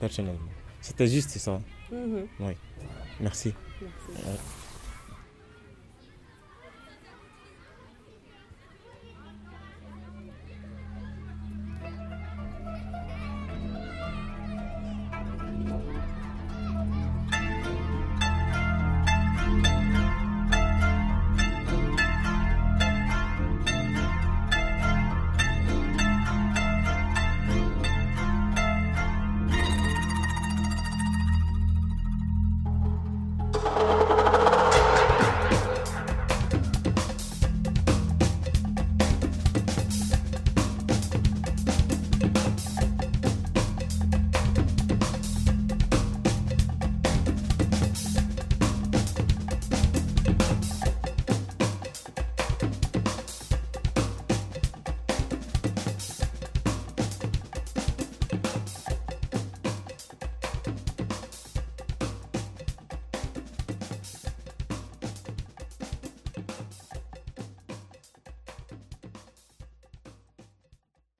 personnellement. 0.00 0.38
C'était 0.80 1.06
juste 1.06 1.30
ça. 1.38 1.60
Mhm. 1.90 2.26
Oui. 2.40 2.52
Merci. 3.20 3.52
Merci. 3.80 4.55